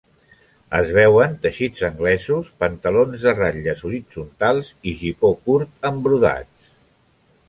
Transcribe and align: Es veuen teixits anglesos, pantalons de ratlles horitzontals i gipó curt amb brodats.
Es 0.77 0.87
veuen 0.93 1.33
teixits 1.43 1.83
anglesos, 1.89 2.49
pantalons 2.63 3.25
de 3.27 3.33
ratlles 3.39 3.83
horitzontals 3.89 4.71
i 4.93 4.95
gipó 5.03 5.31
curt 5.51 5.87
amb 5.91 6.03
brodats. 6.09 6.73